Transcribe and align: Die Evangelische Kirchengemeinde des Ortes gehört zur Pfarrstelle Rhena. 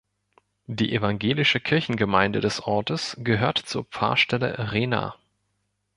Die 0.65 0.95
Evangelische 0.95 1.59
Kirchengemeinde 1.59 2.41
des 2.41 2.59
Ortes 2.63 3.15
gehört 3.19 3.59
zur 3.59 3.83
Pfarrstelle 3.83 4.71
Rhena. 4.71 5.15